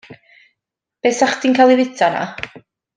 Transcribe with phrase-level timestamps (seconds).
[1.03, 2.27] Be' 'sa chdi'n gael i fyta yna?